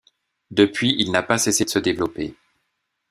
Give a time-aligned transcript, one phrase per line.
[0.49, 2.33] Depuis, il n'a pas cessé de se développer.